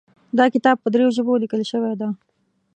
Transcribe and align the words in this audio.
دا 0.37 0.45
کتاب 0.55 0.75
په 0.81 0.87
دریو 0.93 1.15
ژبو 1.17 1.41
لیکل 1.43 1.61
شوی 1.71 1.93
ده 1.99 2.09